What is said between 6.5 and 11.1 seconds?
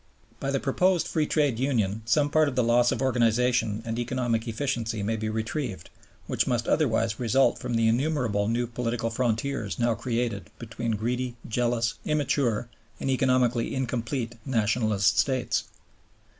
otherwise result from the innumerable new political frontiers now created between